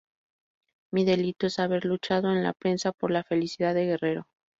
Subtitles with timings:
[0.91, 4.25] Mi delito es haber luchado en la prensa por la felicidad de Guerrero.